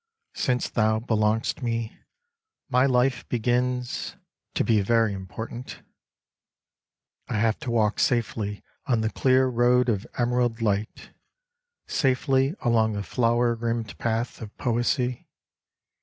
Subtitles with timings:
[0.33, 1.95] Since thou belongst me,
[2.71, 4.19] my life begins Homekotoba ^ 55
[4.55, 5.83] To be very important;
[7.29, 11.11] I have to walk Safely on the clear road of emerald light,
[11.85, 15.27] Safely along the flower rimmed path of poesy.